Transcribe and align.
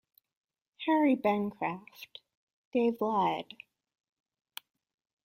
Harry 0.83 1.13
Bancroft, 1.13 2.21
Dave 2.73 2.99
lied. 3.01 3.53